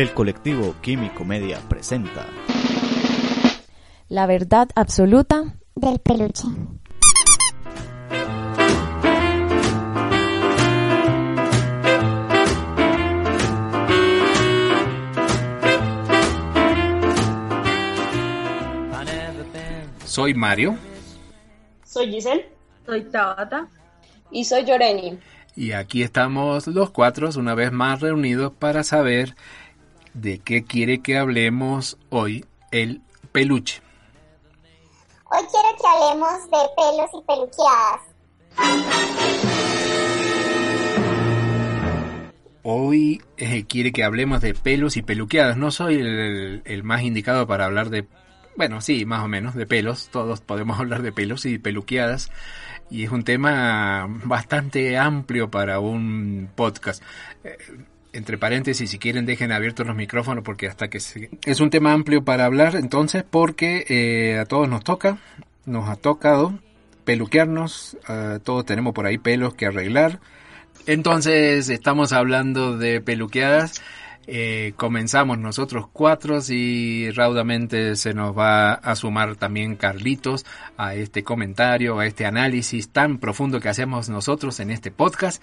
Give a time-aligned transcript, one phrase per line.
[0.00, 2.26] El colectivo Químico Media presenta
[4.08, 6.44] La verdad absoluta del peluche.
[20.06, 20.78] Soy Mario
[21.90, 22.48] Soy Giselle.
[22.86, 23.66] Soy Tabata.
[24.30, 25.18] Y soy Yoreni.
[25.56, 29.34] y aquí estamos los cuatro una vez más reunidos para saber
[30.14, 33.82] de qué quiere que hablemos hoy el peluche.
[35.24, 38.00] Hoy quiero que hablemos de pelos y peluqueadas.
[42.62, 45.56] Hoy eh, quiere que hablemos de pelos y peluqueadas.
[45.56, 48.06] No soy el, el más indicado para hablar de,
[48.60, 50.10] bueno, sí, más o menos, de pelos.
[50.12, 52.30] Todos podemos hablar de pelos y peluqueadas.
[52.90, 57.02] Y es un tema bastante amplio para un podcast.
[57.42, 57.56] Eh,
[58.12, 61.30] entre paréntesis, si quieren dejen abiertos los micrófonos porque hasta que se...
[61.46, 65.16] Es un tema amplio para hablar entonces porque eh, a todos nos toca,
[65.64, 66.58] nos ha tocado
[67.06, 70.20] peluquearnos, eh, todos tenemos por ahí pelos que arreglar.
[70.86, 73.80] Entonces estamos hablando de peluqueadas.
[74.26, 81.24] Eh, comenzamos nosotros cuatro y raudamente se nos va a sumar también Carlitos a este
[81.24, 85.42] comentario, a este análisis tan profundo que hacemos nosotros en este podcast.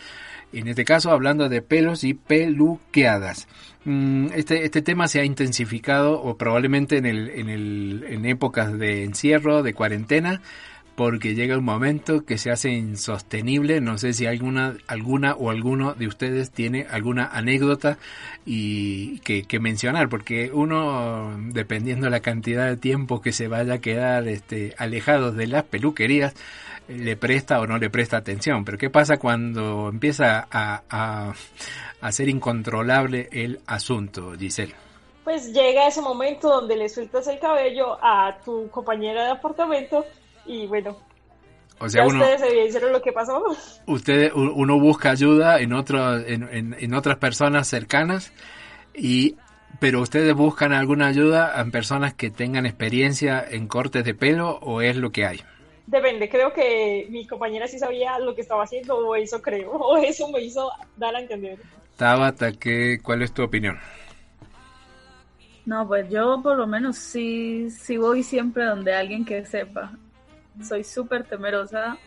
[0.53, 3.47] En este caso hablando de pelos y peluqueadas.
[3.83, 8.77] Mm, Este, este tema se ha intensificado o probablemente en, el, en, el, en épocas
[8.77, 10.41] de encierro, de cuarentena,
[10.97, 13.81] porque llega un momento que se hace insostenible.
[13.81, 17.99] No sé si alguna, alguna o alguno de ustedes tiene alguna anécdota
[18.47, 23.77] y que, mencionar, porque uno, dependiendo de la cantidad de tiempo que se vaya a
[23.77, 26.33] quedar este, alejados de las peluquerías,
[26.87, 28.65] le presta o no le presta atención.
[28.65, 31.33] Pero ¿qué pasa cuando empieza a, a,
[32.01, 34.73] a ser incontrolable el asunto, Giselle?
[35.23, 40.03] Pues llega ese momento donde le sueltas el cabello a tu compañera de apartamento
[40.47, 40.95] y bueno,
[41.79, 43.43] O sea, ya uno, ustedes evidenciaron lo que pasó.
[43.85, 48.31] usted, uno busca ayuda en, otro, en, en- en otras personas cercanas,
[48.95, 49.35] y,
[49.79, 54.81] pero ustedes buscan alguna ayuda en personas que tengan experiencia en cortes de pelo o
[54.81, 55.41] es lo que hay.
[55.85, 59.97] Depende, creo que mi compañera sí sabía lo que estaba haciendo o eso creo, o
[59.97, 61.59] eso me hizo dar a entender.
[61.95, 63.79] Tabata, ¿qué, ¿cuál es tu opinión?
[65.65, 69.91] No, pues yo por lo menos sí, sí voy siempre donde alguien que sepa.
[70.63, 71.97] Soy súper temerosa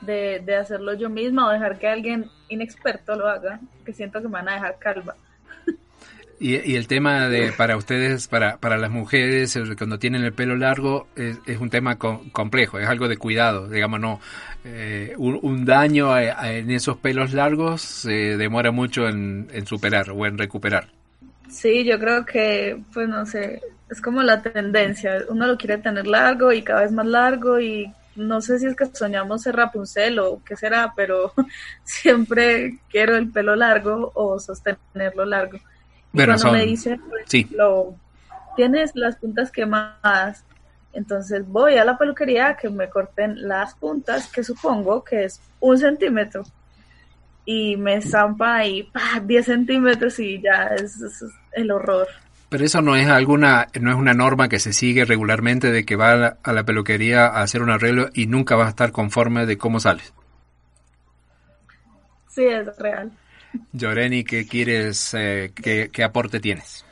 [0.00, 4.28] de, de hacerlo yo misma o dejar que alguien inexperto lo haga, que siento que
[4.28, 5.16] me van a dejar calva.
[6.40, 10.32] Y, y el tema de para ustedes, para, para las mujeres, eh, cuando tienen el
[10.32, 14.20] pelo largo, es, es un tema co- complejo, es algo de cuidado, digamos, no.
[14.64, 19.66] eh, un, un daño a- a- en esos pelos largos se demora mucho en, en
[19.66, 20.92] superar o en recuperar.
[21.48, 25.18] Sí, yo creo que, pues no sé, es como la tendencia.
[25.28, 28.76] Uno lo quiere tener largo y cada vez más largo y no sé si es
[28.76, 31.32] que soñamos ser Rapunzel o qué será, pero
[31.84, 35.56] siempre quiero el pelo largo o sostenerlo largo.
[35.56, 35.60] Y
[36.12, 37.38] Bueno, cuando son- me dicen, por sí.
[37.40, 37.94] ejemplo,
[38.56, 40.44] tienes las puntas quemadas,
[40.92, 45.40] entonces voy a la peluquería a que me corten las puntas, que supongo que es
[45.60, 46.42] un centímetro
[47.50, 49.20] y me zampa ahí ¡pah!
[49.24, 52.06] 10 centímetros y ya es, es- es el horror.
[52.50, 55.96] Pero eso no es alguna, no es una norma que se sigue regularmente de que
[55.96, 58.92] va a la, a la peluquería a hacer un arreglo y nunca va a estar
[58.92, 60.12] conforme de cómo sales.
[62.28, 63.10] Sí, es real.
[63.72, 66.84] Yoreni, ¿qué quieres, eh, qué, qué aporte tienes?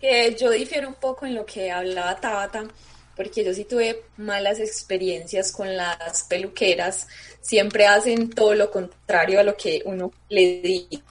[0.00, 2.64] Que yo difiero un poco en lo que hablaba Tabata,
[3.16, 7.06] porque yo sí tuve malas experiencias con las peluqueras.
[7.40, 11.02] Siempre hacen todo lo contrario a lo que uno le dice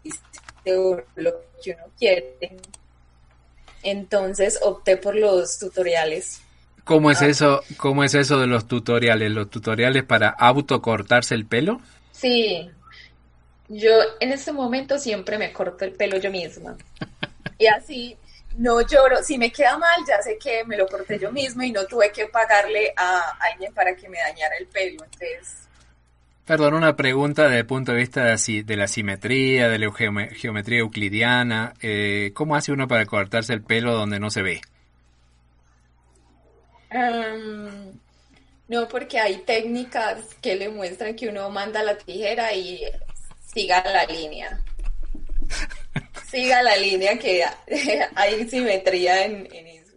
[0.77, 1.31] o lo
[1.63, 2.57] que uno quiere.
[3.83, 6.41] Entonces opté por los tutoriales.
[6.83, 9.31] ¿Cómo es eso, cómo es eso de los tutoriales?
[9.31, 11.81] ¿Los tutoriales para autocortarse el pelo?
[12.11, 12.67] Sí,
[13.67, 16.75] yo en este momento siempre me corto el pelo yo misma.
[17.61, 18.15] Y así
[18.57, 19.23] no lloro.
[19.23, 22.11] Si me queda mal, ya sé que me lo corté yo mismo y no tuve
[22.11, 25.03] que pagarle a alguien para que me dañara el pelo.
[25.03, 25.67] Entonces,
[26.45, 30.79] Perdón, una pregunta desde el punto de vista de, la simetría, de la geome- geometría
[30.79, 31.73] euclidiana.
[31.81, 34.61] eh, ¿Cómo hace uno para cortarse el pelo donde no se ve?
[38.67, 42.81] no, porque hay técnicas que le muestran que uno manda la tijera y
[43.45, 44.59] siga la línea.
[46.29, 47.43] Siga la línea que
[48.15, 49.93] hay simetría en, en eso.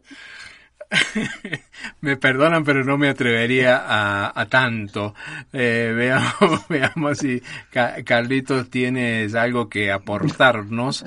[2.00, 5.14] Me perdonan, pero no me atrevería a, a tanto.
[5.52, 11.04] Eh, veamos, veamos si Ca- Carlitos tienes algo que aportarnos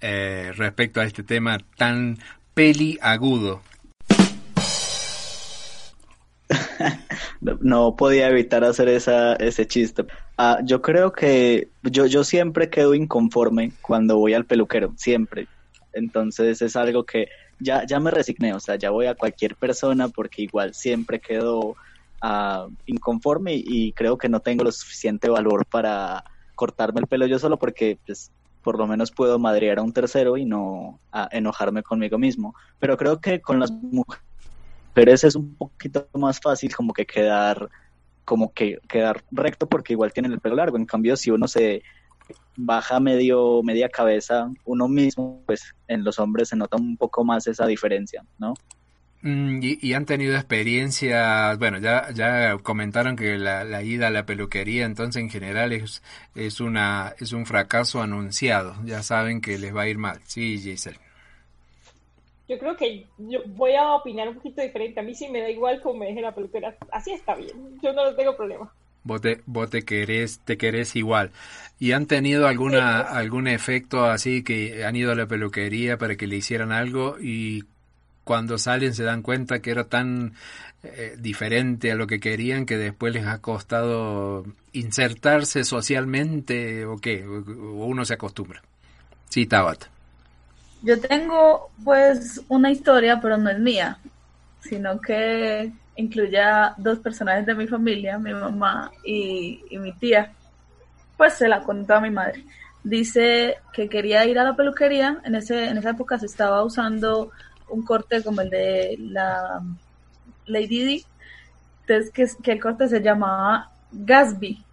[0.00, 2.18] eh, respecto a este tema tan
[2.54, 3.62] peliagudo.
[7.60, 10.04] No, podía evitar hacer esa, ese chiste.
[10.36, 15.48] Ah, yo creo que yo, yo siempre quedo inconforme cuando voy al peluquero, siempre.
[15.92, 17.28] Entonces es algo que
[17.60, 21.76] ya, ya me resigné, o sea, ya voy a cualquier persona porque igual siempre quedo
[22.20, 26.24] ah, inconforme y, y creo que no tengo lo suficiente valor para
[26.54, 30.36] cortarme el pelo yo solo porque pues, por lo menos puedo madrear a un tercero
[30.36, 32.54] y no ah, enojarme conmigo mismo.
[32.78, 34.27] Pero creo que con las mujeres
[34.98, 37.68] pero ese es un poquito más fácil como que quedar
[38.24, 41.84] como que quedar recto porque igual tienen el pelo largo en cambio si uno se
[42.56, 47.46] baja medio media cabeza uno mismo pues en los hombres se nota un poco más
[47.46, 48.54] esa diferencia no
[49.22, 54.26] Mm, Y, y han tenido experiencias, bueno, ya, ya comentaron que la, ida a la
[54.26, 56.02] peluquería entonces en general es,
[56.36, 60.20] es, una, es un fracaso anunciado, ya saben que les va a ir mal.
[60.24, 61.07] Sí, Giselle.
[62.48, 65.00] Yo creo que yo voy a opinar un poquito diferente.
[65.00, 66.76] A mí sí me da igual como me deje la peluquera.
[66.90, 67.78] Así está bien.
[67.82, 68.72] Yo no tengo problema.
[69.04, 71.30] Vos te, vos te querés, te querés igual.
[71.78, 76.26] ¿Y han tenido alguna, algún efecto así que han ido a la peluquería para que
[76.26, 77.64] le hicieran algo y
[78.24, 80.34] cuando salen se dan cuenta que era tan
[80.82, 87.26] eh, diferente a lo que querían que después les ha costado insertarse socialmente o qué?
[87.26, 88.62] O, o uno se acostumbra.
[89.28, 89.90] Sí, Tabata.
[90.82, 93.98] Yo tengo pues una historia, pero no es mía,
[94.60, 100.32] sino que incluye a dos personajes de mi familia, mi mamá y, mi tía.
[101.16, 102.44] Pues se la contó a mi madre.
[102.84, 107.32] Dice que quería ir a la peluquería, en, ese, en esa época se estaba usando
[107.68, 109.60] un corte como el de la
[110.46, 111.04] Lady D,
[111.80, 114.64] entonces que, que el corte se llamaba Gatsby.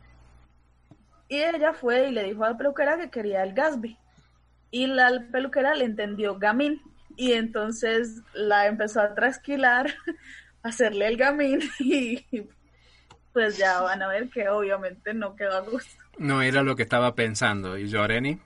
[1.29, 3.97] Y ella fue y le dijo a la peluquera que quería el Gatsby
[4.71, 6.81] y la peluquera le entendió gamín
[7.15, 9.87] y entonces la empezó a trasquilar,
[10.63, 12.25] a hacerle el gamín y
[13.33, 16.03] pues ya van a ver que obviamente no quedó a gusto.
[16.17, 17.77] No era lo que estaba pensando.
[17.77, 18.39] ¿Y Yoreni?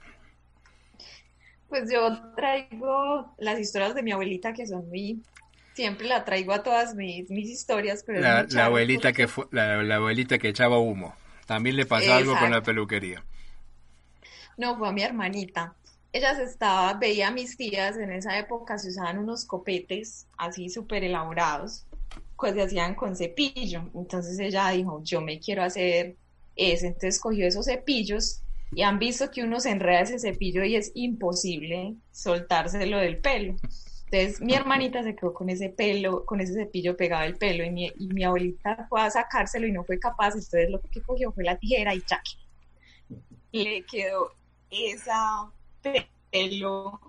[1.67, 5.21] Pues yo traigo las historias de mi abuelita que son muy...
[5.73, 9.81] Siempre la traigo a todas mis, mis historias, pero La, abuelita porque- que fue, la,
[9.83, 11.15] la abuelita que echaba humo.
[11.45, 13.23] También le pasó algo con la peluquería.
[14.57, 15.73] No, fue a mi hermanita.
[16.11, 20.69] Ella se estaba, veía a mis tías, en esa época se usaban unos copetes así
[20.69, 21.85] súper elaborados,
[22.35, 23.83] pues se hacían con cepillo.
[23.93, 26.15] Entonces ella dijo, yo me quiero hacer
[26.55, 26.87] ese.
[26.87, 28.41] Entonces cogió esos cepillos
[28.71, 33.55] y han visto que uno se enreda ese cepillo y es imposible soltárselo del pelo.
[34.11, 37.69] Entonces mi hermanita se quedó con ese pelo, con ese cepillo pegado al pelo y
[37.69, 40.33] mi, y mi abuelita fue a sacárselo y no fue capaz.
[40.33, 42.31] Entonces lo que cogió fue la tijera y chaque.
[43.51, 44.31] Le quedó
[44.71, 45.51] esa
[46.31, 46.99] pelo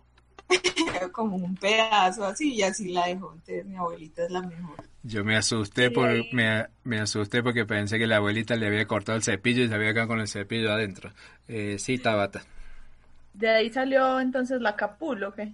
[1.12, 3.32] como un pedazo así y así la dejó.
[3.34, 4.90] Entonces mi abuelita es la mejor.
[5.02, 8.86] Yo me asusté Sí, por, me, me asusté porque pensé que la abuelita le había
[8.86, 11.12] cortado el cepillo y se había quedado con el cepillo adentro.
[11.48, 12.42] Eh, sí, Tabata.
[13.32, 15.52] De ahí salió entonces la capulo, ¿qué?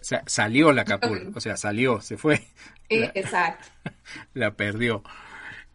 [0.00, 2.46] Sa- salió la capula, o sea, salió, se fue,
[2.90, 3.68] Eh, Exacto.
[4.34, 5.02] la perdió.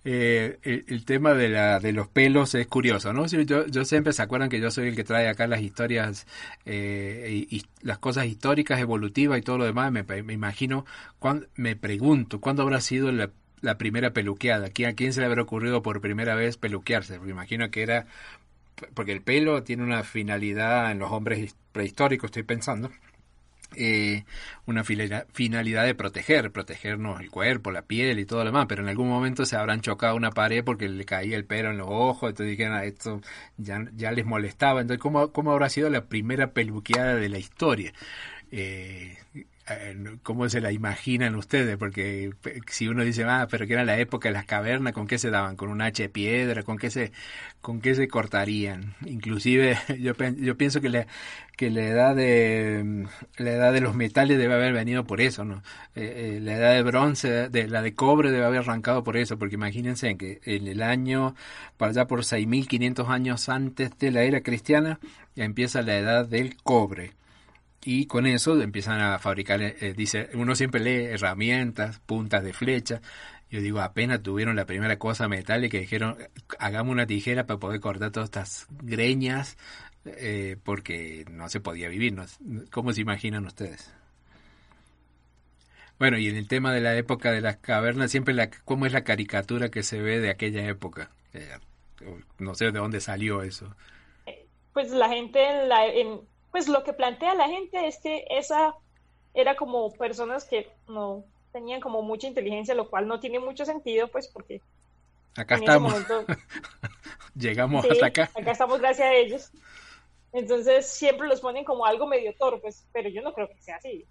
[0.06, 3.26] Eh, el, tema de, la, de los pelos es curioso, ¿no?
[3.28, 6.28] Yo, yo siempre se acuerdan que yo soy el que trae acá las historias,
[6.66, 9.92] eh, y, las cosas históricas, evolutivas y todo lo demás.
[9.94, 10.86] Me, me imagino,
[11.20, 13.32] cuán- me pregunto, ¿cuándo habrá sido la,
[13.62, 14.70] la primera peluqueada?
[14.70, 17.20] ¿Quién, ¿A quién se le habrá ocurrido por primera vez peluquearse?
[17.20, 18.06] Me imagino que era,
[18.94, 22.92] porque el pelo tiene una finalidad en los hombres prehistóricos, estoy pensando,
[23.76, 24.26] eh,
[24.66, 28.90] una finalidad, de proteger, protegernos el cuerpo, la piel y todo lo demás, pero en
[28.90, 32.30] algún momento se habrán chocado una pared porque le caía el pelo en los ojos,
[32.30, 33.22] entonces dijeron, "Ah, esto
[33.58, 37.94] ya, ya les molestaba, entonces ¿cómo, ¿cómo habrá sido la primera peluqueada de la historia?
[38.52, 39.18] Eh,
[40.24, 42.34] cómo se la imaginan ustedes, porque
[42.68, 45.30] si uno dice, ah, pero que era la época de las cavernas, ¿con qué se
[45.30, 45.56] daban?
[45.56, 46.64] ¿Con un hacha de piedra?
[46.64, 47.12] ¿Con qué se,
[47.62, 48.96] con qué se cortarían?
[49.06, 51.08] Inclusive yo, yo pienso que la,
[51.56, 53.06] que la edad de
[53.38, 55.64] la edad de los metales debe haber venido por eso, ¿no?
[55.96, 59.38] Eh, eh, la edad de bronce, de, la de cobre debe haber arrancado por eso,
[59.40, 61.36] porque imagínense que en el año,
[61.78, 65.00] para allá por 6.500 años antes de la era cristiana,
[65.36, 67.14] ya empieza la edad del cobre
[67.86, 73.02] y con eso empiezan a fabricar, eh, dice, uno siempre lee herramientas, puntas de flecha.
[73.50, 76.18] Yo digo, apenas tuvieron la primera cosa metálica y dijeron,
[76.60, 79.58] hagamos una tijera para poder cortar todas estas greñas,
[80.06, 82.14] eh, porque no se podía vivir.
[82.14, 82.26] ¿no?
[82.72, 83.94] ¿Cómo se imaginan ustedes?
[86.00, 88.94] Bueno, y en el tema de la época de las cavernas, siempre la, ¿cómo es
[88.94, 91.12] la caricatura que se ve de aquella época?
[91.34, 91.48] Eh,
[92.40, 93.76] no sé de dónde salió eso.
[94.74, 96.22] Pues la gente en, la, en,
[96.54, 98.76] pues lo que plantea la gente es que esa
[99.34, 104.08] era como personas que no tenían como mucha inteligencia, lo cual no tiene mucho sentido,
[104.10, 104.62] pues porque...
[105.36, 105.96] Acá estamos.
[107.36, 108.30] Llegamos hasta acá.
[108.36, 109.52] Acá estamos gracias a ellos.
[110.32, 114.06] Entonces siempre los ponen como algo medio torpes, pero yo no creo que sea así.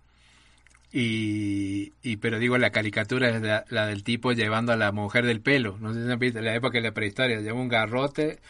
[0.91, 5.41] Y, y pero digo, la caricatura es la, del tipo llevando a la mujer del
[5.41, 5.79] pelo.
[5.79, 8.41] No sé si han visto, la época de la prehistoria, lleva un garrote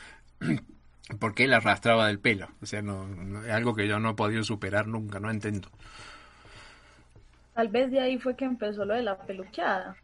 [1.18, 2.48] porque él arrastraba del pelo.
[2.60, 3.06] O sea, no,
[3.44, 5.68] es algo que yo no he podido superar nunca, no entiendo.
[7.54, 9.96] Tal vez de ahí fue que empezó lo de la peluqueada.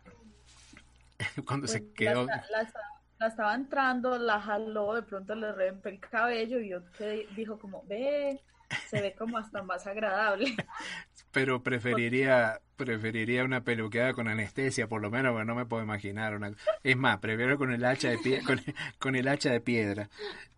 [1.47, 2.27] Cuando se pues, quedó...
[2.27, 7.59] La, estaba entrando, la jaló, de pronto le reventó el cabello y yo te dijo
[7.59, 8.41] como, ve,
[8.89, 10.55] se ve como hasta más agradable.
[11.33, 16.35] Pero preferiría preferiría una peluqueada con anestesia, por lo menos, porque no me puedo imaginar.
[16.35, 16.53] Una...
[16.83, 18.41] Es más, prefiero con el hacha de, pie...
[18.99, 20.09] con, el hacha de piedra.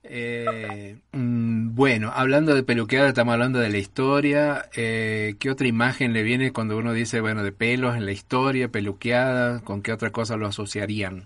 [0.05, 4.69] Eh, mm, bueno, hablando de peluqueada, estamos hablando de la historia.
[4.77, 8.69] Eh, ¿Qué otra imagen le viene cuando uno dice, bueno, de pelos en la historia,
[8.69, 9.61] peluqueada?
[9.61, 11.25] ¿Con qué otra cosa lo asociarían?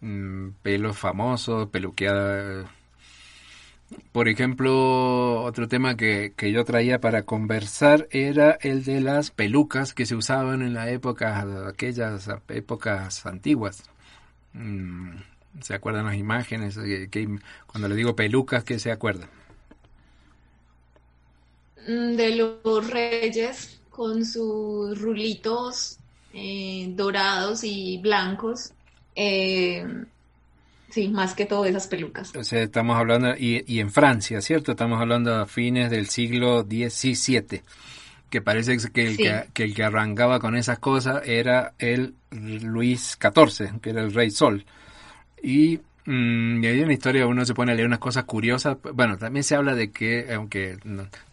[0.00, 2.70] Mm, pelos famosos, peluqueada
[4.12, 9.94] por ejemplo, otro tema que, que, yo traía para conversar era el de las pelucas
[9.94, 13.82] que se usaban en la época, aquellas épocas antiguas.
[14.52, 15.16] Mm,
[15.60, 16.78] ¿Se acuerdan las imágenes?
[17.66, 19.28] cuando le digo pelucas, ¿qué se acuerdan?
[21.86, 25.98] Mm, de los reyes con sus rulitos
[26.32, 28.72] eh, dorados y blancos.
[29.14, 29.86] Eh,
[30.94, 32.32] Sí, más que todo esas pelucas.
[32.36, 34.70] O sea, estamos hablando, y, y en Francia, ¿cierto?
[34.70, 37.62] Estamos hablando a fines del siglo XVII,
[38.30, 43.18] que parece que el, que, que, el que arrancaba con esas cosas era el Luis
[43.20, 44.64] XIV, que era el rey Sol.
[45.42, 48.76] Y Mm, y hay una historia, uno se pone a leer unas cosas curiosas.
[48.92, 50.76] Bueno, también se habla de que, aunque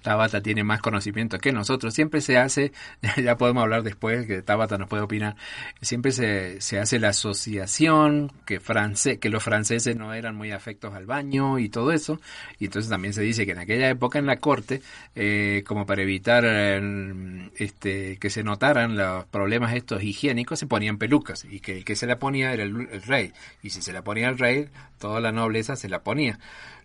[0.02, 2.72] Tabata tiene más conocimiento que nosotros, siempre se hace,
[3.22, 5.36] ya podemos hablar después, que Tabata nos puede opinar,
[5.82, 10.94] siempre se, se hace la asociación que, francés, que los franceses no eran muy afectos
[10.94, 12.22] al baño y todo eso.
[12.58, 14.82] Y entonces también se dice que en aquella época en la corte,
[15.16, 20.98] eh, como para evitar eh, este, que se notaran los problemas estos higiénicos, se ponían
[20.98, 23.34] pelucas y que el que se la ponía era el rey.
[23.62, 24.61] Y si se la ponía el rey,
[25.00, 26.40] toda la nobleza se la ponía,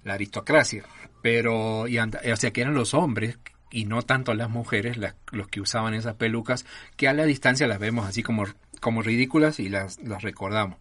[0.04, 0.84] la aristocracia.
[1.22, 3.38] Pero, y o sea, que eran los hombres
[3.70, 4.96] y no tanto las mujeres
[5.32, 6.64] los que usaban esas pelucas,
[6.96, 8.44] que a la distancia las vemos así como,
[8.80, 10.78] como ridículas y las, recordamos.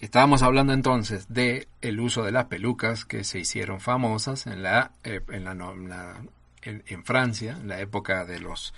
[0.00, 4.92] Estábamos hablando entonces de el uso de las pelucas que se hicieron famosas en la,
[5.02, 6.20] eh, en, la,
[6.62, 8.74] en, Francia, en la época de los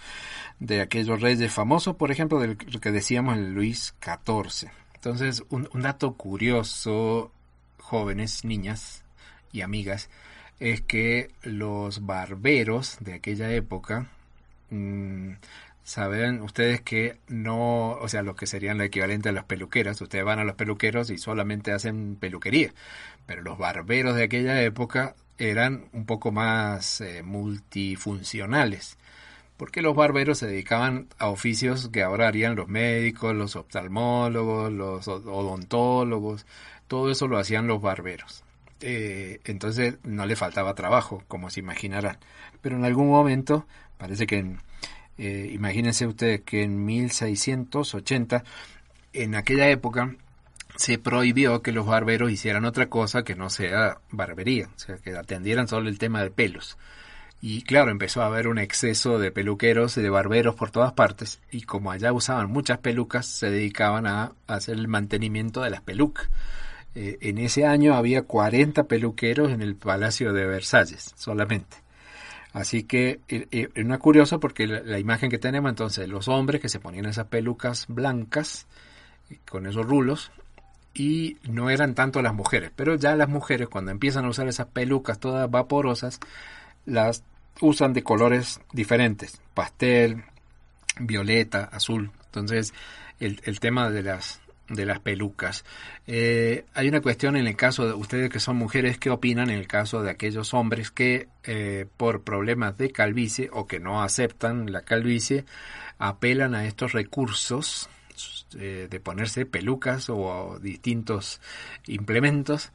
[0.60, 4.70] de aquellos reyes famosos, por ejemplo, del que decíamos el Luis XIV.
[5.06, 7.30] Entonces, un, dato curioso,
[7.78, 9.04] jóvenes, niñas
[9.52, 10.10] y amigas,
[10.58, 14.08] es que los barberos de aquella época,
[14.70, 15.34] mmm,
[15.84, 20.24] saben ustedes que no, o sea, lo que serían lo equivalente a las peluqueras, ustedes
[20.24, 22.74] van a los peluqueros y solamente hacen peluquería,
[23.26, 28.98] pero los barberos de aquella época eran un poco más eh, multifuncionales
[29.56, 35.08] porque los barberos se dedicaban a oficios que ahora harían los médicos, los oftalmólogos, los
[35.08, 36.46] odontólogos,
[36.88, 38.44] todo eso lo hacían los barberos.
[38.80, 42.18] Eh, entonces no le faltaba trabajo, como se imaginarán.
[42.60, 44.56] Pero en algún momento, parece que,
[45.18, 48.44] eh, imagínense ustedes que en 1680,
[49.14, 50.14] en aquella época,
[50.76, 55.16] se prohibió que los barberos hicieran otra cosa que no sea barbería, o sea, que
[55.16, 56.76] atendieran solo el tema de pelos.
[57.40, 61.40] Y claro, empezó a haber un exceso de peluqueros y de barberos por todas partes.
[61.50, 66.28] Y como allá usaban muchas pelucas, se dedicaban a hacer el mantenimiento de las pelucas.
[66.94, 71.76] Eh, en ese año había 40 peluqueros en el Palacio de Versalles solamente.
[72.54, 76.70] Así que es una curioso porque la, la, imagen que tenemos entonces, los hombres que
[76.70, 78.66] se ponían esas pelucas blancas
[79.46, 80.30] con esos rulos
[80.94, 84.68] y no eran tanto las mujeres, pero ya las mujeres cuando empiezan a usar esas
[84.68, 86.18] pelucas todas vaporosas,
[86.86, 87.22] las
[87.60, 90.24] usan de colores diferentes, pastel,
[90.98, 92.10] violeta, azul.
[92.26, 92.72] Entonces,
[93.20, 95.64] el, el tema de las de las pelucas.
[96.06, 99.58] Eh, hay una cuestión en el caso de ustedes que son mujeres, ¿qué opinan en
[99.58, 104.72] el caso de aquellos hombres que eh, por problemas de calvicie o que no aceptan
[104.72, 105.44] la calvicie
[105.98, 107.88] apelan a estos recursos
[108.58, 111.40] eh, de ponerse pelucas o distintos
[111.86, 112.72] implementos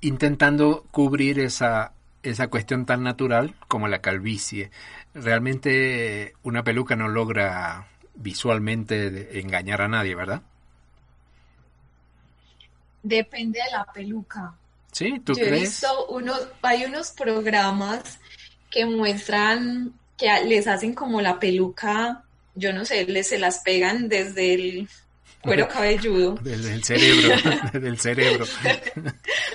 [0.00, 4.70] intentando cubrir esa esa cuestión tan natural como la calvicie.
[5.14, 10.42] Realmente una peluca no logra visualmente engañar a nadie, ¿verdad?
[13.02, 14.54] Depende de la peluca.
[14.92, 15.52] Sí, ¿tú Yo crees?
[15.52, 18.18] He visto unos, hay unos programas
[18.70, 22.24] que muestran que les hacen como la peluca,
[22.54, 24.88] yo no sé, les se las pegan desde el
[25.48, 26.34] cuero cabelludo.
[26.42, 27.36] Desde el cerebro,
[27.72, 28.44] desde el cerebro.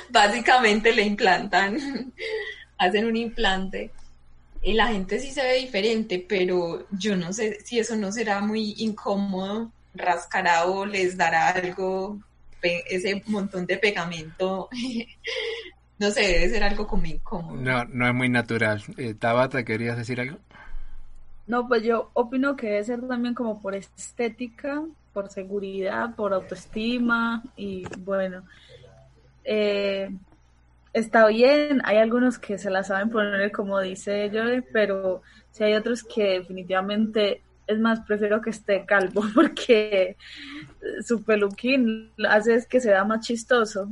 [0.10, 2.14] Básicamente le implantan,
[2.78, 3.92] hacen un implante
[4.62, 8.42] y la gente sí se ve diferente, pero yo no sé si eso no será
[8.42, 12.20] muy incómodo, rascará o les dará algo,
[12.62, 14.70] ese montón de pegamento.
[16.00, 17.58] no sé, debe ser algo como incómodo.
[17.58, 18.82] No, no es muy natural.
[18.98, 20.38] Eh, Tabata, ¿querías decir algo?
[21.46, 24.82] No, pues yo opino que debe ser también como por estética,
[25.13, 28.43] por seguridad, por autoestima y bueno,
[29.43, 30.10] eh,
[30.91, 34.41] está bien, hay algunos que se la saben poner como dice yo,
[34.72, 40.17] pero si hay otros que definitivamente, es más, prefiero que esté calvo porque
[41.05, 43.89] su peluquín hace es que se vea más chistoso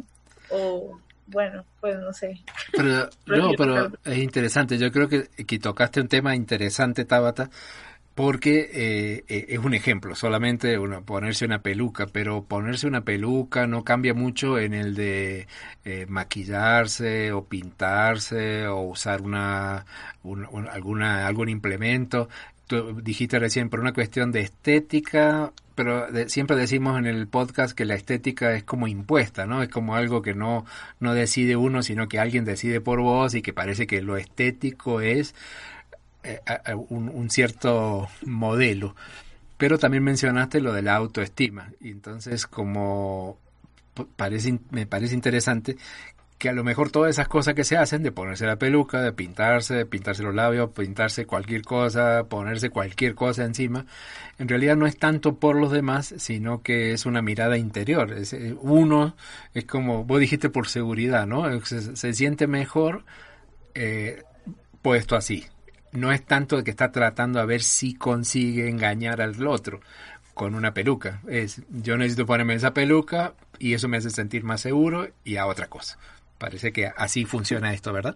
[0.49, 2.41] o bueno, pues no sé.
[2.73, 7.49] Pero, no, pero es interesante, yo creo que, que tocaste un tema interesante, Tabata,
[8.15, 8.69] porque
[9.27, 14.13] eh, es un ejemplo, solamente uno, ponerse una peluca, pero ponerse una peluca no cambia
[14.13, 15.47] mucho en el de
[15.85, 19.85] eh, maquillarse o pintarse o usar una,
[20.23, 22.27] un, un, alguna algún implemento.
[22.67, 27.75] Tú dijiste recién por una cuestión de estética, pero de, siempre decimos en el podcast
[27.75, 29.63] que la estética es como impuesta, ¿no?
[29.63, 30.65] Es como algo que no
[30.99, 35.01] no decide uno, sino que alguien decide por vos y que parece que lo estético
[35.01, 35.33] es
[36.89, 38.95] un, un, cierto modelo.
[39.57, 41.71] Pero también mencionaste lo de la autoestima.
[41.79, 43.37] Y entonces, como
[44.71, 45.77] me parece interesante
[46.41, 49.13] que a lo mejor todas esas cosas que se hacen, de ponerse la peluca, de
[49.13, 53.85] pintarse, de pintarse los labios, pintarse cualquier cosa, ponerse cualquier cosa encima,
[54.39, 58.11] en realidad no es tanto por los demás, sino que es una mirada interior.
[58.13, 59.15] Es, uno
[59.53, 61.63] es como, vos dijiste por seguridad, ¿no?
[61.63, 63.05] Se, se siente mejor
[63.75, 64.23] eh,
[64.81, 65.45] puesto así,
[65.91, 69.81] no es tanto de que está tratando a ver si consigue engañar al otro
[70.33, 71.21] con una peluca.
[71.27, 75.45] Es yo necesito ponerme esa peluca y eso me hace sentir más seguro y a
[75.45, 75.97] otra cosa.
[76.37, 78.15] Parece que así funciona esto, ¿verdad?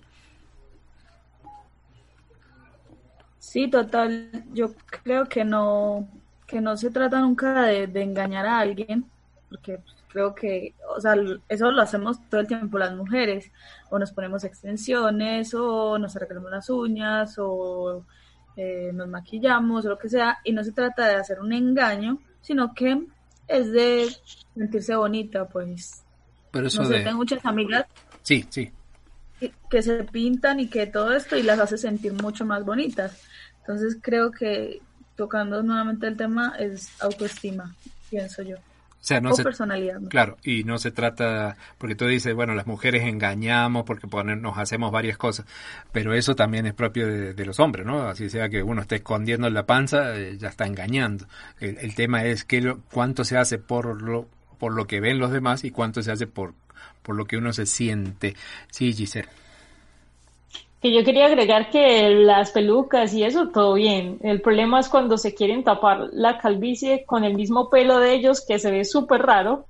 [3.39, 4.43] Sí, total.
[4.53, 6.07] Yo creo que no
[6.47, 9.05] que no se trata nunca de, de engañar a alguien,
[9.49, 9.79] porque
[10.15, 11.13] creo que, o sea,
[11.49, 13.51] eso lo hacemos todo el tiempo las mujeres,
[13.89, 18.05] o nos ponemos extensiones, o nos arreglamos las uñas, o
[18.55, 22.19] eh, nos maquillamos, o lo que sea, y no se trata de hacer un engaño,
[22.39, 23.05] sino que
[23.49, 24.07] es de
[24.55, 26.05] sentirse bonita, pues.
[26.49, 27.03] Pero eso no sé, de...
[27.03, 27.85] tengo muchas amigas
[28.23, 28.71] Sí, sí.
[29.69, 33.21] que se pintan y que todo esto y las hace sentir mucho más bonitas.
[33.59, 34.81] Entonces creo que
[35.17, 37.75] tocando nuevamente el tema es autoestima,
[38.09, 38.55] pienso yo.
[39.05, 39.99] O sea, no o se, personalidad.
[39.99, 40.09] ¿no?
[40.09, 44.91] Claro, y no se trata, porque tú dices, bueno, las mujeres engañamos porque nos hacemos
[44.91, 45.45] varias cosas,
[45.91, 48.07] pero eso también es propio de, de, los hombres, ¿no?
[48.07, 51.27] Así sea que uno esté escondiendo la panza, eh, ya está engañando.
[51.59, 55.19] El, el tema es que lo, cuánto se hace por lo, por lo que ven
[55.19, 56.55] los demás y cuánto se hace por,
[57.03, 58.35] por lo que uno se siente.
[58.71, 59.29] Sí, Giselle.
[60.85, 64.19] Que yo quería agregar que las pelucas y eso, todo bien.
[64.21, 68.45] El problema es cuando se quieren tapar la calvicie con el mismo pelo de ellos,
[68.47, 69.65] que se ve súper raro.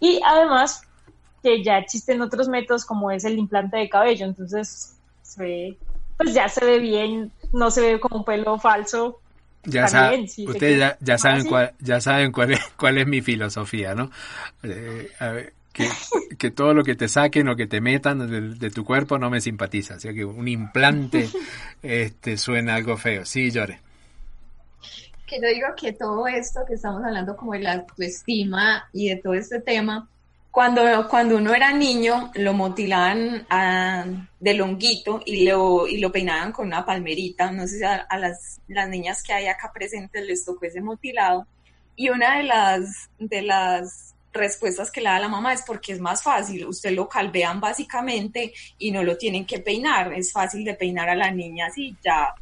[0.00, 0.82] Y además,
[1.42, 4.26] que ya existen otros métodos como es el implante de cabello.
[4.26, 5.78] Entonces, se ve,
[6.18, 9.20] pues ya se ve bien, no se ve como un pelo falso.
[9.64, 13.22] Ya saben, si ustedes ya, ya, saben cuál, ya saben cuál es, cuál es mi
[13.22, 14.10] filosofía, ¿no?
[14.62, 15.88] Eh, a ver, que,
[16.38, 19.28] que, todo lo que te saquen o que te metan de, de, tu cuerpo no
[19.28, 19.96] me simpatiza.
[19.96, 21.28] O sea que un implante
[21.82, 23.26] este, suena algo feo.
[23.26, 23.80] Sí, llore.
[25.26, 29.16] Que yo digo que todo esto que estamos hablando como de la autoestima y de
[29.16, 30.08] todo este tema,
[30.54, 34.04] cuando, cuando uno era niño, lo motilaban a,
[34.38, 37.50] de longuito y lo, y lo peinaban con una palmerita.
[37.50, 41.48] No sé si a, las, las, niñas que hay acá presentes les tocó ese motilado.
[41.96, 46.00] Y una de las, de las respuestas que le da la mamá es porque es
[46.00, 46.66] más fácil.
[46.66, 50.12] Usted lo calvean básicamente y no lo tienen que peinar.
[50.12, 52.34] Es fácil de peinar a la niña así ya.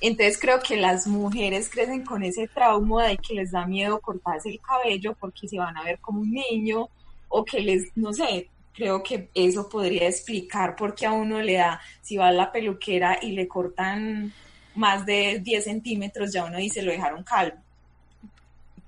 [0.00, 4.50] Entonces creo que las mujeres crecen con ese trauma de que les da miedo cortarse
[4.50, 6.88] el cabello porque se van a ver como un niño
[7.28, 11.54] o que les, no sé, creo que eso podría explicar por qué a uno le
[11.54, 14.32] da, si va a la peluquera y le cortan
[14.74, 17.56] más de 10 centímetros, ya uno dice lo dejaron calvo.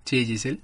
[0.04, 0.60] Sí, Giselle.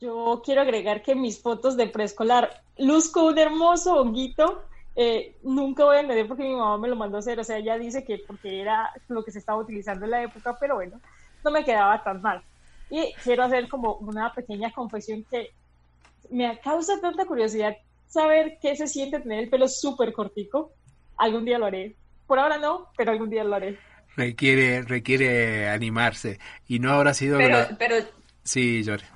[0.00, 4.64] Yo quiero agregar que mis fotos de preescolar luzco un hermoso honguito.
[4.94, 7.40] Eh, nunca voy a entender porque mi mamá me lo mandó a hacer.
[7.40, 10.56] O sea, ella dice que porque era lo que se estaba utilizando en la época,
[10.58, 11.00] pero bueno,
[11.42, 12.42] no me quedaba tan mal.
[12.90, 15.50] Y quiero hacer como una pequeña confesión que
[16.30, 20.72] me causa tanta curiosidad saber qué se siente tener el pelo súper cortico.
[21.16, 21.96] Algún día lo haré.
[22.26, 23.78] Por ahora no, pero algún día lo haré.
[24.14, 26.38] Requiere, requiere animarse.
[26.66, 27.38] Y no habrá sido...
[27.38, 27.96] Pero, pero
[28.42, 29.15] Sí, Llore.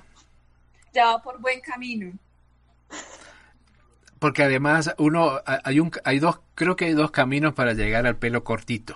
[0.93, 2.11] Ya va por buen camino.
[4.19, 8.17] Porque además uno hay un hay dos creo que hay dos caminos para llegar al
[8.17, 8.95] pelo cortito.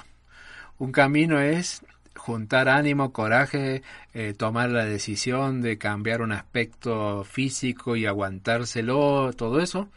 [0.77, 1.81] Un camino es
[2.15, 3.81] juntar ánimo, coraje,
[4.13, 9.89] eh, tomar la decisión de cambiar un aspecto físico y aguantárselo, todo eso.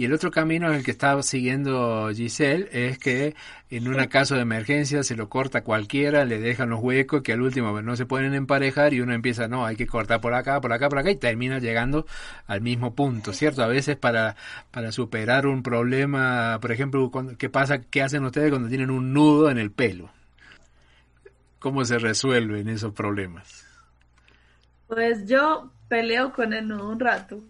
[0.00, 3.34] Y el otro camino en el que está siguiendo Giselle es que
[3.68, 7.42] en un caso de emergencia se lo corta cualquiera, le dejan los huecos que al
[7.42, 10.72] último no se pueden emparejar y uno empieza, no, hay que cortar por acá, por
[10.72, 12.06] acá, por acá y termina llegando
[12.46, 13.62] al mismo punto, ¿cierto?
[13.62, 14.36] A veces para,
[14.70, 17.82] para superar un problema, por ejemplo, ¿qué pasa?
[17.82, 20.10] ¿Qué hacen ustedes cuando tienen un nudo en el pelo?
[21.58, 23.66] ¿Cómo se resuelven esos problemas?
[24.86, 27.42] Pues yo peleo con el nudo un rato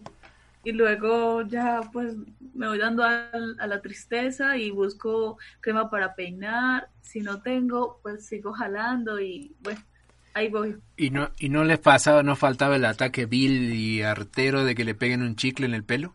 [0.63, 2.15] y luego ya pues
[2.53, 6.89] me voy dando a, la tristeza y busco crema para peinar.
[7.01, 9.81] Si no tengo, pues sigo jalando y bueno,
[10.33, 10.77] ahí voy.
[10.97, 14.85] ¿Y no, y no les pasaba, no faltaba el ataque vil y artero de que
[14.85, 16.13] le peguen un chicle en el pelo?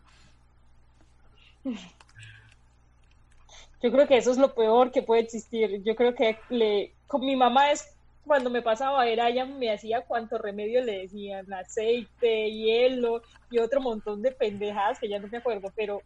[3.83, 5.83] Yo creo que eso es lo peor que puede existir.
[5.83, 7.96] Yo creo que le, con mi mamá es
[8.27, 13.81] cuando me pasaba era ella me hacía cuánto remedio le decían, aceite, hielo y otro
[13.81, 16.01] montón de pendejadas que ya no me acuerdo, pero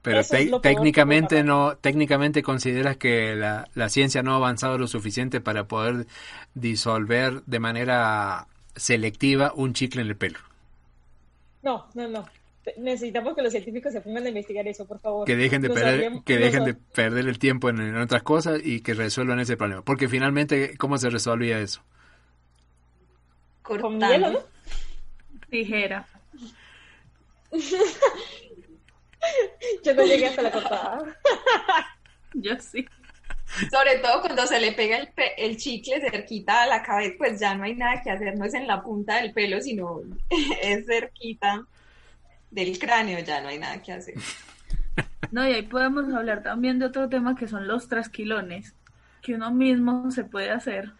[0.00, 0.22] pero
[0.62, 6.06] técnicamente no técnicamente consideras que la, la ciencia no ha avanzado lo suficiente para poder
[6.54, 10.38] disolver de manera selectiva un chicle en el pelo.
[11.62, 12.37] No, no, no
[12.76, 15.26] necesitamos que los científicos se pongan a investigar eso, por favor.
[15.26, 18.94] Que dejen de, perder, que dejen de perder el tiempo en, otras cosas y que
[18.94, 19.82] resuelvan ese problema.
[19.82, 21.82] Porque finalmente, ¿cómo se resolvía eso?
[23.62, 24.38] Con hielo, ¿no?
[25.50, 26.06] Tijera.
[29.84, 31.16] Yo no llegué hasta la cortada.
[32.34, 32.86] Yo sí.
[33.70, 37.54] Sobre todo cuando se le pega el, el, chicle cerquita a la cabeza, pues ya
[37.54, 40.02] no hay nada que hacer, no es en la punta del pelo, sino
[40.62, 41.66] es cerquita
[42.50, 44.14] del cráneo ya no hay nada que hacer.
[45.30, 48.74] No, y ahí podemos hablar también de otro tema que son los trasquilones,
[49.20, 50.92] que uno mismo se puede hacer.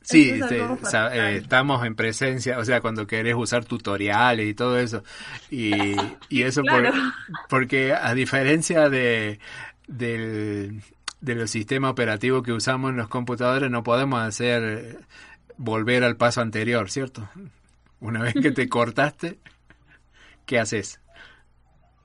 [0.00, 5.02] Sí, eh, estamos en presencia, o sea, cuando querés usar tutoriales y todo eso.
[5.50, 5.72] Y,
[6.28, 6.62] y eso
[7.48, 9.38] porque a diferencia de,
[9.86, 10.82] del,
[11.22, 14.98] de los sistemas operativos que usamos en los computadores, no podemos hacer
[15.56, 17.28] volver al paso anterior, ¿cierto?
[18.00, 19.38] Una vez que te cortaste,
[20.46, 21.00] ¿qué haces?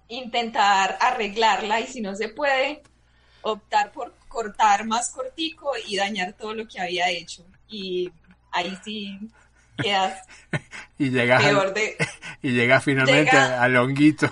[0.08, 2.82] Intentar arreglarla y si no se puede,
[3.42, 7.46] optar por cortar más cortico y dañar todo lo que había hecho.
[7.68, 8.12] Y
[8.52, 9.20] ahí sí
[9.78, 10.26] quedas
[10.98, 11.98] y llegas peor de...
[12.42, 14.32] Y llegas finalmente a Longuito.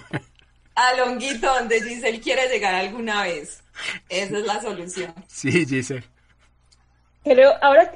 [0.76, 3.62] A Longuito donde Giselle quiere llegar alguna vez.
[4.08, 5.14] Esa es la solución.
[5.28, 6.06] Sí, Giselle.
[7.28, 7.92] Pero ahora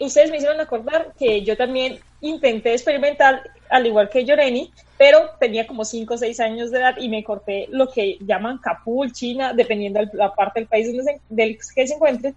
[0.00, 5.66] ustedes me hicieron acordar que yo también intenté experimentar, al igual que Yoreni, pero tenía
[5.66, 9.52] como 5 o 6 años de edad y me corté lo que llaman capul, China,
[9.52, 12.34] dependiendo de la parte del país donde del que se encuentre,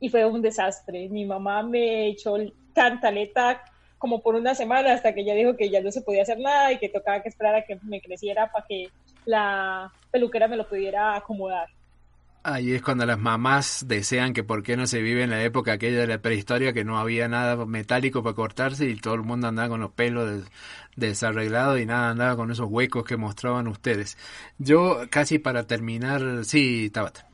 [0.00, 1.08] y fue un desastre.
[1.08, 2.36] Mi mamá me echó
[2.74, 3.62] cantaleta
[3.98, 6.72] como por una semana hasta que ella dijo que ya no se podía hacer nada
[6.72, 8.88] y que tocaba que esperar a que me creciera para que
[9.24, 11.68] la peluquera me lo pudiera acomodar.
[12.54, 15.72] Ahí es cuando las mamás desean que por qué no se vive en la época
[15.72, 19.48] aquella de la prehistoria que no había nada metálico para cortarse y todo el mundo
[19.48, 20.44] andaba con los pelos
[20.96, 24.16] desarreglados y nada andaba con esos huecos que mostraban ustedes.
[24.58, 27.26] Yo casi para terminar, sí, Tabata.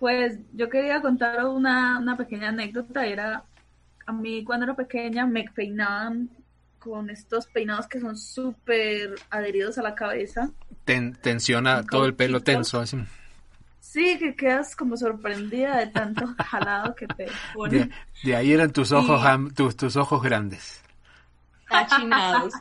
[0.00, 3.44] Pues yo quería contar una, una pequeña anécdota, era
[4.06, 6.30] a mí cuando era pequeña me peinaban
[6.78, 10.50] con estos peinados que son súper adheridos a la cabeza.
[10.84, 12.96] tensiona todo el pelo tenso, así.
[13.88, 17.88] Sí, que quedas como sorprendida de tanto jalado que te pone.
[18.22, 19.22] De, ahí eran tus ojos,
[19.54, 20.82] tus, tus ojos grandes.
[21.70, 22.52] Achinados.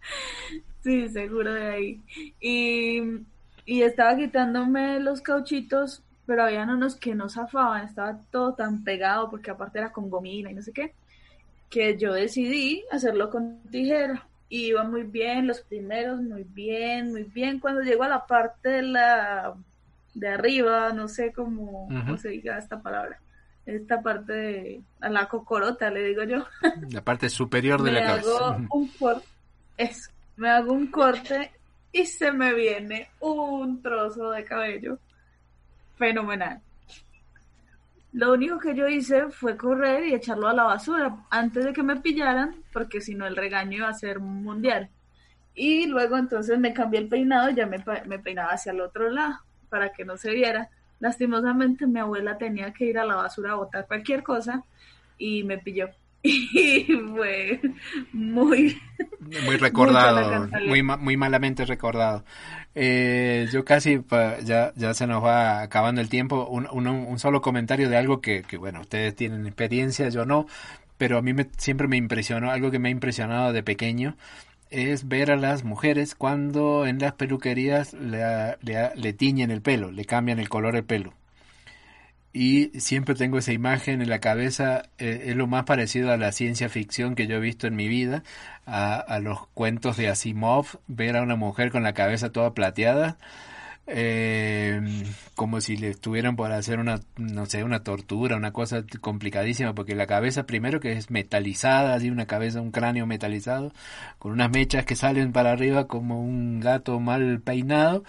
[0.82, 2.02] sí, seguro de ahí.
[2.40, 3.00] Y,
[3.64, 9.30] y estaba quitándome los cauchitos, pero habían unos que no zafaban, estaba todo tan pegado
[9.30, 10.92] porque aparte era con gomina y no sé qué
[11.70, 14.28] que yo decidí hacerlo con tijera.
[14.48, 17.58] Y iba muy bien, los primeros muy bien, muy bien.
[17.58, 19.56] Cuando llego a la parte de la
[20.14, 23.20] de arriba, no sé cómo, se diga esta palabra,
[23.66, 26.46] esta parte de a la cocorota, le digo yo.
[26.90, 28.48] La parte superior de la cabeza.
[28.48, 29.26] Hago un corte,
[29.76, 31.50] eso, me hago un corte
[31.92, 34.98] y se me viene un trozo de cabello
[35.96, 36.60] fenomenal.
[38.12, 41.82] Lo único que yo hice fue correr y echarlo a la basura antes de que
[41.82, 44.88] me pillaran, porque si no el regaño iba a ser mundial.
[45.56, 49.10] Y luego entonces me cambié el peinado y ya me, me peinaba hacia el otro
[49.10, 49.40] lado
[49.74, 50.68] para que no se viera.
[51.00, 54.62] Lastimosamente mi abuela tenía que ir a la basura a botar cualquier cosa
[55.18, 55.88] y me pilló.
[56.22, 57.60] y fue
[58.12, 58.80] muy
[59.44, 62.24] muy recordado muy muy malamente recordado
[62.74, 64.00] eh, yo casi
[64.42, 68.42] ya ya se nos va acabando el tiempo un, un, solo comentario de algo que,
[68.42, 70.46] que, bueno ustedes tienen experiencia yo no
[70.96, 74.16] pero a mí me, siempre me impresionó algo que me ha impresionado de pequeño
[74.74, 79.90] es ver a las mujeres cuando en las peluquerías le, le, le tiñen el pelo
[79.90, 81.14] le cambian el color del pelo.
[82.36, 86.32] Y siempre tengo esa imagen en la cabeza, eh, es lo más parecido a la
[86.32, 88.24] ciencia ficción que yo he visto en mi vida,
[88.66, 93.18] a, los cuentos de Asimov, ver a una mujer con la cabeza toda plateada,
[93.86, 94.80] eh,
[95.34, 99.94] como si le estuvieran por hacer una, no sé, una tortura, una cosa complicadísima, porque
[99.94, 103.72] la cabeza primero que es metalizada, así una cabeza, un cráneo metalizado,
[104.18, 108.04] con unas mechas que salen para arriba como un gato mal peinado,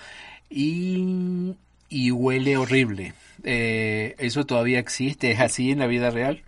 [0.49, 1.55] y,
[1.89, 3.13] y huele horrible
[3.45, 5.31] eh, ¿eso todavía existe?
[5.31, 6.41] ¿Es así en la vida real?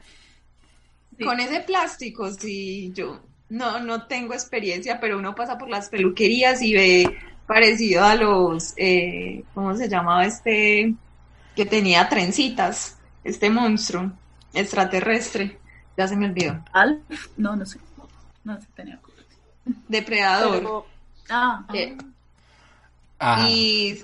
[1.23, 6.61] Con ese plástico, sí, yo no, no tengo experiencia, pero uno pasa por las peluquerías
[6.61, 10.93] y ve parecido a los, eh, ¿cómo se llamaba este?
[11.55, 14.11] Que tenía trencitas, este monstruo
[14.53, 15.57] extraterrestre,
[15.97, 16.63] ya se me olvidó.
[16.73, 17.01] ¿Al?
[17.37, 17.79] No, no sé,
[18.43, 18.99] no sé, tenía.
[19.87, 20.85] Depredador.
[21.29, 21.65] Ah.
[23.19, 23.47] ah.
[23.49, 24.03] Y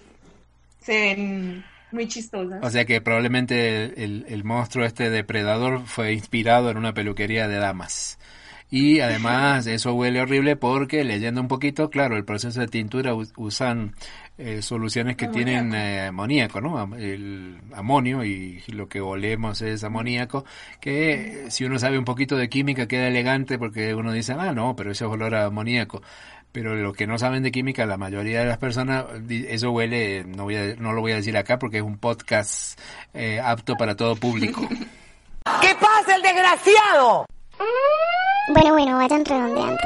[0.81, 2.59] se ven muy chistosa.
[2.61, 8.19] O sea que probablemente el, monstruo este depredador fue inspirado en una peluquería de damas.
[8.75, 13.93] Y además eso huele horrible porque leyendo un poquito, claro, el proceso de tintura usan
[14.39, 16.95] eh, soluciones que tienen eh, amoníaco, ¿no?
[16.95, 20.43] El amonio y lo que olemos es amoníaco,
[20.81, 24.75] que si uno sabe un poquito de química queda elegante porque uno dice, ah, no,
[24.75, 26.01] pero eso es olor a amoníaco
[26.51, 30.45] pero los que no saben de química, la mayoría de las personas, eso huele, no,
[30.45, 32.79] voy a, no lo voy a decir acá porque es un podcast
[33.13, 34.67] eh, apto para todo público.
[35.61, 37.27] ¿Qué pasa, el desgraciado?
[38.49, 39.79] Bueno, bueno, vayan redondeando.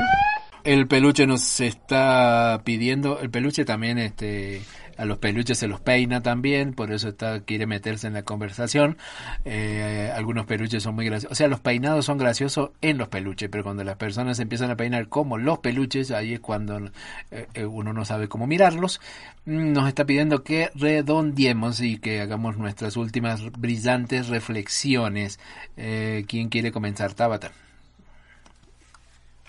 [0.64, 4.62] El peluche nos está pidiendo, el peluche también, este,
[4.98, 8.98] a los peluches se los peina también, por eso está, quiere meterse en la conversación.
[9.46, 11.32] Eh, algunos peluches son muy graciosos.
[11.32, 14.76] O sea, los peinados son graciosos en los peluches, pero cuando las personas empiezan a
[14.76, 16.90] peinar como los peluches, ahí es cuando
[17.32, 19.00] eh, eh, uno no sabe cómo mirarlos.
[19.46, 25.40] Mm, nos está pidiendo que redondiemos y que hagamos nuestras últimas brillantes reflexiones.
[25.76, 27.14] ¿Quién quiere comenzar?
[27.14, 27.52] Tabata.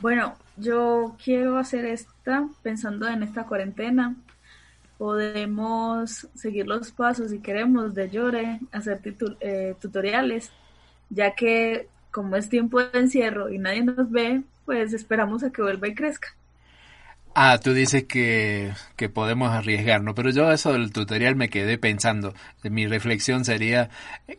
[0.01, 4.15] Bueno, yo quiero hacer esta pensando en esta cuarentena
[4.99, 9.01] podemos seguir los pasos si queremos de Llore, hacer
[9.41, 10.51] eh, tutoriales,
[11.09, 15.63] ya que como es tiempo de encierro y nadie nos ve, pues esperamos a que
[15.63, 16.29] vuelva y crezca.
[17.35, 22.35] Ah, tú dices que, que podemos arriesgarnos, pero yo eso del tutorial me quedé pensando.
[22.65, 23.91] Mi reflexión sería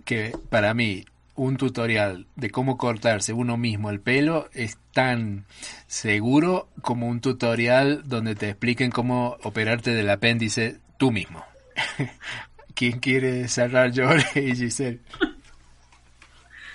[0.04, 1.06] que para mí
[1.39, 5.45] un tutorial de cómo cortarse uno mismo el pelo es tan
[5.88, 11.45] seguro como un tutorial donde te expliquen cómo operarte del apéndice tú mismo.
[12.75, 14.99] ¿Quién quiere cerrar yo y Giselle?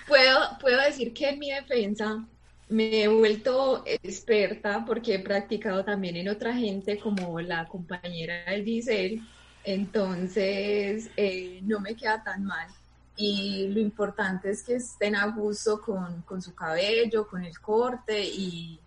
[0.08, 2.24] Puedo, puedo decir que en mi defensa
[2.70, 8.64] me he vuelto experta porque he practicado también en otra gente como la compañera de
[8.64, 9.20] Giselle,
[9.62, 12.68] entonces eh, no me queda tan mal
[13.16, 18.80] y lo importante es que estén a gusto con, su cabello, con el corte y,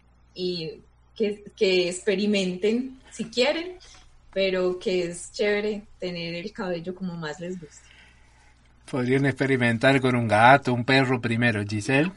[1.16, 1.44] que,
[1.88, 3.78] experimenten si quieren,
[4.34, 7.88] pero que es chévere tener el cabello como más les guste.
[8.90, 12.12] Podrían experimentar con un gato, un perro primero, Giselle.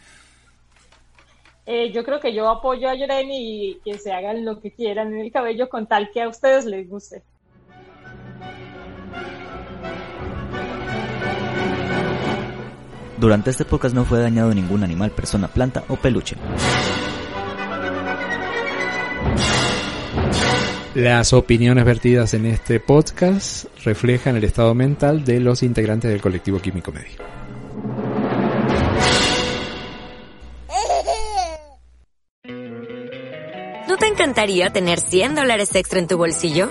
[1.66, 5.12] eh, yo creo que yo apoyo a Yoreni y que se hagan lo que quieran
[5.12, 7.22] en el cabello con tal que a ustedes les guste.
[13.20, 16.36] Durante este podcast no fue dañado ningún animal, persona, planta o peluche.
[20.94, 26.60] Las opiniones vertidas en este podcast reflejan el estado mental de los integrantes del colectivo
[26.60, 27.18] Químico Medio.
[33.86, 36.70] ¿No te encantaría tener 100 dólares extra en tu bolsillo?